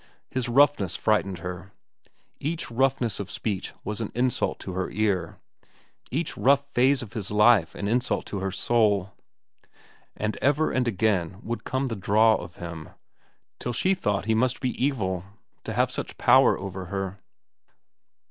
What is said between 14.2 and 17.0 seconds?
he must be evil to have such power over